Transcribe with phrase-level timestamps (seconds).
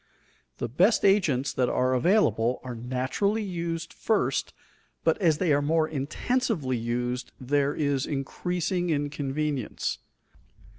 [0.57, 4.51] The best agents that are available are naturally used first,
[5.03, 9.99] but as they are more intensively used there is increasing inconvenience.